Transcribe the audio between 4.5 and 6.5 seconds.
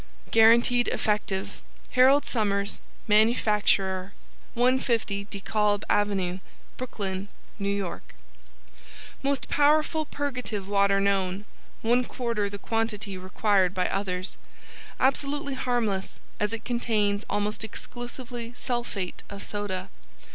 150 De Kalb Ave.